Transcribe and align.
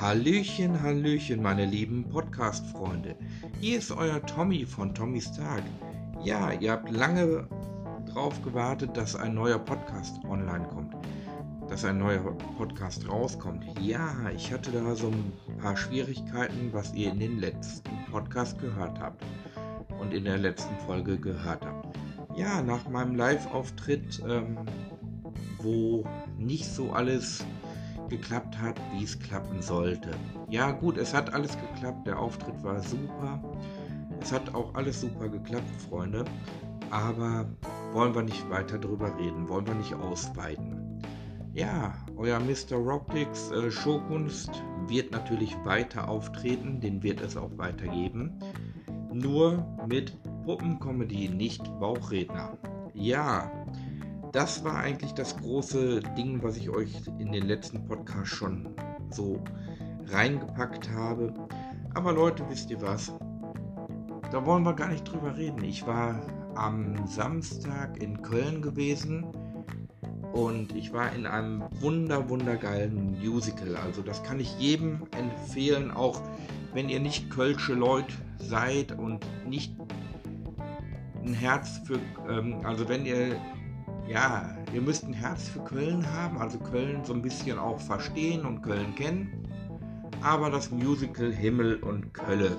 Hallöchen, 0.00 0.80
Hallöchen, 0.80 1.42
meine 1.42 1.66
lieben 1.66 2.08
Podcast-Freunde. 2.08 3.16
Hier 3.60 3.76
ist 3.76 3.92
euer 3.92 4.24
Tommy 4.24 4.64
von 4.64 4.94
Tommys 4.94 5.30
Tag. 5.30 5.62
Ja, 6.24 6.52
ihr 6.52 6.72
habt 6.72 6.90
lange 6.90 7.46
drauf 8.06 8.40
gewartet, 8.42 8.96
dass 8.96 9.14
ein 9.14 9.34
neuer 9.34 9.58
Podcast 9.58 10.24
online 10.24 10.66
kommt. 10.68 10.94
Dass 11.68 11.84
ein 11.84 11.98
neuer 11.98 12.34
Podcast 12.56 13.06
rauskommt. 13.10 13.62
Ja, 13.78 14.14
ich 14.34 14.50
hatte 14.50 14.70
da 14.72 14.94
so 14.96 15.08
ein 15.08 15.32
paar 15.58 15.76
Schwierigkeiten, 15.76 16.70
was 16.72 16.94
ihr 16.94 17.12
in 17.12 17.20
den 17.20 17.38
letzten 17.38 17.90
Podcast 18.10 18.58
gehört 18.58 18.98
habt. 18.98 19.22
Und 20.00 20.14
in 20.14 20.24
der 20.24 20.38
letzten 20.38 20.78
Folge 20.86 21.18
gehört 21.18 21.66
habt. 21.66 21.94
Ja, 22.38 22.62
nach 22.62 22.88
meinem 22.88 23.16
Live-Auftritt, 23.16 24.22
ähm, 24.26 24.56
wo 25.58 26.06
nicht 26.38 26.64
so 26.64 26.90
alles 26.90 27.44
geklappt 28.10 28.58
hat, 28.58 28.78
wie 28.92 29.04
es 29.04 29.18
klappen 29.18 29.62
sollte. 29.62 30.10
Ja 30.48 30.72
gut, 30.72 30.98
es 30.98 31.14
hat 31.14 31.32
alles 31.32 31.56
geklappt, 31.58 32.06
der 32.06 32.18
Auftritt 32.18 32.62
war 32.62 32.82
super. 32.82 33.42
Es 34.20 34.32
hat 34.32 34.54
auch 34.54 34.74
alles 34.74 35.00
super 35.00 35.28
geklappt, 35.28 35.70
Freunde. 35.88 36.24
Aber 36.90 37.46
wollen 37.92 38.14
wir 38.14 38.22
nicht 38.22 38.50
weiter 38.50 38.78
drüber 38.78 39.16
reden, 39.18 39.48
wollen 39.48 39.66
wir 39.66 39.74
nicht 39.74 39.94
ausweiten. 39.94 41.00
Ja, 41.52 41.94
euer 42.16 42.38
Mr. 42.38 42.76
Rockdix 42.76 43.50
äh, 43.50 43.70
Showkunst 43.70 44.50
wird 44.86 45.10
natürlich 45.10 45.56
weiter 45.64 46.08
auftreten, 46.08 46.80
den 46.80 47.02
wird 47.02 47.20
es 47.20 47.36
auch 47.36 47.50
weitergeben. 47.56 48.38
Nur 49.12 49.66
mit 49.88 50.16
Puppencomedy, 50.44 51.28
nicht 51.28 51.62
Bauchredner. 51.80 52.56
Ja, 52.94 53.50
das 54.32 54.64
war 54.64 54.76
eigentlich 54.76 55.12
das 55.12 55.36
große 55.36 56.00
Ding, 56.16 56.42
was 56.42 56.56
ich 56.56 56.70
euch 56.70 57.02
in 57.18 57.32
den 57.32 57.46
letzten 57.46 57.84
Podcast 57.86 58.28
schon 58.28 58.68
so 59.10 59.42
reingepackt 60.06 60.90
habe. 60.90 61.32
Aber 61.94 62.12
Leute, 62.12 62.44
wisst 62.48 62.70
ihr 62.70 62.80
was? 62.80 63.12
Da 64.30 64.44
wollen 64.46 64.62
wir 64.62 64.74
gar 64.74 64.88
nicht 64.88 65.04
drüber 65.04 65.36
reden. 65.36 65.64
Ich 65.64 65.86
war 65.86 66.20
am 66.54 67.06
Samstag 67.06 68.00
in 68.00 68.22
Köln 68.22 68.62
gewesen 68.62 69.24
und 70.32 70.74
ich 70.76 70.92
war 70.92 71.12
in 71.12 71.26
einem 71.26 71.64
wunder 71.80 72.28
wundergeilen 72.28 73.18
Musical. 73.20 73.76
Also 73.76 74.02
das 74.02 74.22
kann 74.22 74.38
ich 74.38 74.56
jedem 74.58 75.02
empfehlen, 75.18 75.90
auch 75.90 76.22
wenn 76.72 76.88
ihr 76.88 77.00
nicht 77.00 77.30
kölsche 77.30 77.74
Leute 77.74 78.14
seid 78.38 78.96
und 78.96 79.26
nicht 79.48 79.74
ein 81.24 81.34
Herz 81.34 81.80
für, 81.84 81.98
ähm, 82.28 82.60
also 82.64 82.88
wenn 82.88 83.04
ihr 83.04 83.36
ja, 84.10 84.56
ihr 84.74 84.80
müsst 84.80 85.04
ein 85.04 85.12
Herz 85.12 85.48
für 85.48 85.60
Köln 85.60 86.04
haben, 86.12 86.38
also 86.38 86.58
Köln 86.58 87.04
so 87.04 87.14
ein 87.14 87.22
bisschen 87.22 87.58
auch 87.58 87.78
verstehen 87.78 88.44
und 88.44 88.60
Köln 88.60 88.94
kennen. 88.96 89.48
Aber 90.20 90.50
das 90.50 90.70
Musical 90.70 91.32
Himmel 91.32 91.76
und 91.76 92.12
Kölle, 92.12 92.56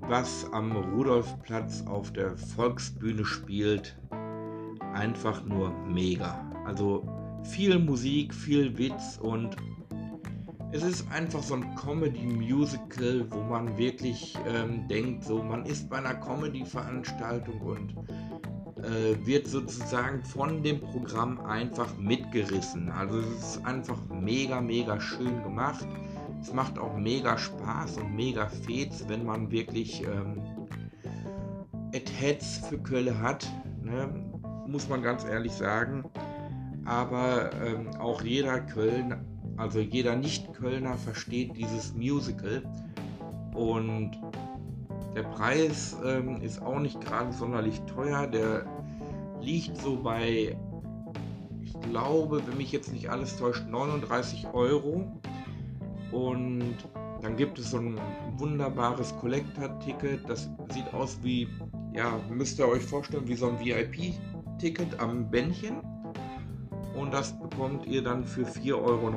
was 0.00 0.52
am 0.52 0.72
Rudolfplatz 0.72 1.84
auf 1.86 2.12
der 2.12 2.36
Volksbühne 2.36 3.24
spielt, 3.24 3.96
einfach 4.94 5.44
nur 5.44 5.70
mega. 5.86 6.44
Also 6.66 7.06
viel 7.44 7.78
Musik, 7.78 8.34
viel 8.34 8.76
Witz 8.76 9.18
und 9.22 9.56
es 10.72 10.82
ist 10.82 11.10
einfach 11.12 11.42
so 11.42 11.54
ein 11.54 11.74
Comedy-Musical, 11.76 13.26
wo 13.30 13.42
man 13.44 13.78
wirklich 13.78 14.36
ähm, 14.46 14.86
denkt, 14.88 15.24
so 15.24 15.40
man 15.42 15.64
ist 15.64 15.88
bei 15.88 15.98
einer 15.98 16.14
Comedy-Veranstaltung 16.14 17.60
und 17.60 17.94
äh, 18.82 19.26
wird 19.26 19.46
sozusagen 19.46 20.22
von 20.22 20.62
dem 20.62 20.80
Programm 20.80 21.40
einfach 21.40 21.96
mitgerissen. 21.98 22.90
Also 22.90 23.18
es 23.18 23.56
ist 23.56 23.66
einfach 23.66 23.98
mega, 24.08 24.60
mega 24.60 25.00
schön 25.00 25.42
gemacht. 25.42 25.86
Es 26.40 26.52
macht 26.52 26.78
auch 26.78 26.96
mega 26.96 27.36
Spaß 27.36 27.98
und 27.98 28.14
mega 28.14 28.46
Fets, 28.46 29.04
wenn 29.08 29.24
man 29.24 29.50
wirklich 29.50 30.02
ähm, 30.04 30.40
et 31.92 32.10
Heads 32.20 32.58
für 32.68 32.78
Kölle 32.78 33.18
hat, 33.18 33.50
ne? 33.82 34.08
muss 34.66 34.88
man 34.88 35.02
ganz 35.02 35.24
ehrlich 35.24 35.52
sagen. 35.52 36.04
Aber 36.84 37.50
ähm, 37.54 37.90
auch 37.98 38.22
jeder 38.22 38.60
Köln, 38.60 39.24
also 39.56 39.80
jeder 39.80 40.14
Nicht-Kölner 40.16 40.94
versteht 40.94 41.56
dieses 41.56 41.94
Musical. 41.94 42.62
Und 43.54 44.12
der 45.14 45.22
Preis 45.22 45.96
ähm, 46.04 46.40
ist 46.42 46.62
auch 46.62 46.78
nicht 46.78 47.00
gerade 47.00 47.32
sonderlich 47.32 47.80
teuer. 47.82 48.26
Der 48.26 48.64
liegt 49.40 49.76
so 49.76 49.96
bei, 49.96 50.56
ich 51.62 51.80
glaube, 51.90 52.42
wenn 52.46 52.56
mich 52.56 52.72
jetzt 52.72 52.92
nicht 52.92 53.10
alles 53.10 53.36
täuscht, 53.36 53.66
39 53.68 54.46
Euro. 54.52 55.10
Und 56.12 56.76
dann 57.22 57.36
gibt 57.36 57.58
es 57.58 57.70
so 57.70 57.78
ein 57.78 57.98
wunderbares 58.36 59.16
Collector-Ticket. 59.16 60.28
Das 60.28 60.48
sieht 60.70 60.92
aus 60.94 61.18
wie, 61.22 61.48
ja, 61.94 62.18
müsst 62.30 62.58
ihr 62.58 62.68
euch 62.68 62.82
vorstellen, 62.82 63.26
wie 63.26 63.34
so 63.34 63.48
ein 63.48 63.58
VIP-Ticket 63.58 65.00
am 65.00 65.28
Bändchen. 65.30 65.80
Und 66.94 67.12
das 67.12 67.38
bekommt 67.38 67.86
ihr 67.86 68.02
dann 68.02 68.24
für 68.24 68.42
4,90 68.44 68.74
Euro 68.74 69.10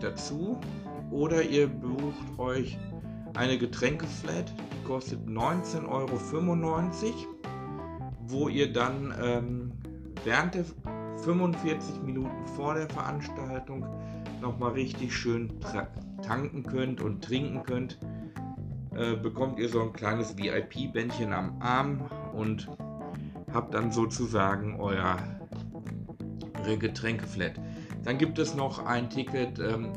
dazu. 0.00 0.58
Oder 1.10 1.42
ihr 1.42 1.68
bucht 1.68 2.38
euch 2.38 2.78
eine 3.36 3.58
Getränkeflat, 3.58 4.52
die 4.58 4.86
kostet 4.86 5.26
19,95 5.28 5.84
Euro, 5.88 6.18
wo 8.26 8.48
ihr 8.48 8.72
dann 8.72 9.14
ähm, 9.22 9.72
während 10.24 10.54
der 10.54 10.64
45 11.22 12.02
Minuten 12.02 12.46
vor 12.56 12.74
der 12.74 12.88
Veranstaltung 12.88 13.86
nochmal 14.40 14.72
richtig 14.72 15.14
schön 15.14 15.50
tanken 16.22 16.62
könnt 16.62 17.00
und 17.00 17.22
trinken 17.22 17.62
könnt. 17.62 17.98
Äh, 18.94 19.16
bekommt 19.16 19.58
ihr 19.58 19.68
so 19.68 19.82
ein 19.82 19.92
kleines 19.92 20.36
VIP-Bändchen 20.36 21.32
am 21.32 21.60
Arm 21.60 22.08
und 22.34 22.68
habt 23.52 23.74
dann 23.74 23.92
sozusagen 23.92 24.80
euer 24.80 25.18
Getränkeflat. 26.78 27.52
Dann 28.04 28.18
gibt 28.18 28.38
es 28.38 28.54
noch 28.54 28.84
ein 28.84 29.08
Ticket, 29.08 29.58
ähm, 29.60 29.92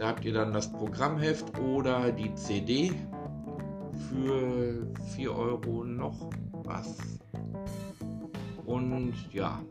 da 0.00 0.08
habt 0.08 0.24
ihr 0.24 0.32
dann 0.32 0.54
das 0.54 0.72
Programmheft 0.72 1.58
oder 1.58 2.10
die 2.10 2.34
CD 2.34 2.90
für 4.08 4.86
4 5.14 5.30
Euro 5.36 5.84
noch 5.84 6.30
was. 6.64 6.96
Und 8.64 9.12
ja, 9.30 9.62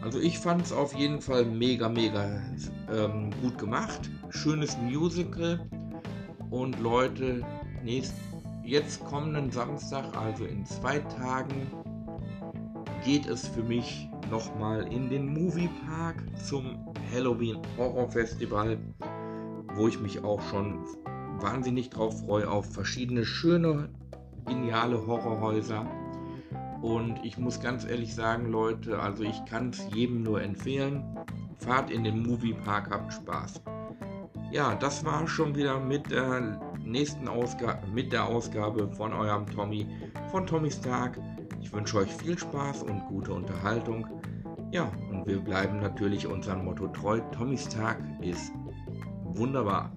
also 0.00 0.18
ich 0.20 0.38
fand 0.38 0.62
es 0.62 0.72
auf 0.72 0.94
jeden 0.94 1.20
Fall 1.20 1.44
mega, 1.44 1.90
mega 1.90 2.40
ähm, 2.90 3.28
gut 3.42 3.58
gemacht. 3.58 4.10
Schönes 4.30 4.78
Musical. 4.78 5.60
Und 6.48 6.80
Leute, 6.80 7.44
nächst, 7.84 8.14
jetzt 8.64 9.04
kommenden 9.04 9.50
Samstag, 9.50 10.16
also 10.16 10.46
in 10.46 10.64
zwei 10.64 10.98
Tagen, 10.98 11.70
geht 13.04 13.26
es 13.26 13.48
für 13.48 13.62
mich 13.62 14.08
nochmal 14.30 14.90
in 14.90 15.10
den 15.10 15.26
Moviepark 15.26 16.22
zum 16.42 16.78
Halloween 17.12 17.58
Horror 17.76 18.10
Festival 18.10 18.78
wo 19.74 19.88
ich 19.88 20.00
mich 20.00 20.22
auch 20.24 20.40
schon 20.42 20.84
wahnsinnig 21.40 21.90
drauf 21.90 22.20
freue, 22.20 22.48
auf 22.50 22.72
verschiedene 22.72 23.24
schöne, 23.24 23.88
geniale 24.46 25.06
Horrorhäuser. 25.06 25.86
Und 26.80 27.20
ich 27.24 27.38
muss 27.38 27.60
ganz 27.60 27.84
ehrlich 27.84 28.14
sagen, 28.14 28.50
Leute, 28.50 28.98
also 28.98 29.22
ich 29.22 29.44
kann 29.44 29.70
es 29.70 29.86
jedem 29.94 30.22
nur 30.22 30.42
empfehlen. 30.42 31.04
Fahrt 31.58 31.90
in 31.90 32.02
den 32.02 32.22
Moviepark, 32.22 32.90
habt 32.90 33.12
Spaß. 33.12 33.62
Ja, 34.50 34.74
das 34.74 35.04
war 35.04 35.26
schon 35.28 35.54
wieder 35.54 35.78
mit 35.78 36.10
der 36.10 36.60
nächsten 36.84 37.28
Ausgabe, 37.28 37.86
mit 37.94 38.12
der 38.12 38.26
Ausgabe 38.26 38.88
von 38.88 39.12
eurem 39.12 39.46
Tommy, 39.46 39.86
von 40.30 40.46
Tommys 40.46 40.80
Tag. 40.80 41.18
Ich 41.60 41.72
wünsche 41.72 41.98
euch 41.98 42.12
viel 42.12 42.36
Spaß 42.36 42.82
und 42.82 43.06
gute 43.06 43.32
Unterhaltung. 43.32 44.06
Ja, 44.72 44.90
und 45.10 45.26
wir 45.26 45.38
bleiben 45.38 45.78
natürlich 45.78 46.26
unserem 46.26 46.64
Motto 46.64 46.88
treu. 46.88 47.20
Tommys 47.30 47.68
Tag 47.68 47.98
ist 48.20 48.52
wunderbar. 49.34 49.90